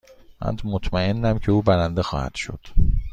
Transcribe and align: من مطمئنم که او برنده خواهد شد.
من 0.41 0.57
مطمئنم 0.63 1.39
که 1.39 1.51
او 1.51 1.61
برنده 1.61 2.03
خواهد 2.03 2.35
شد. 2.35 2.59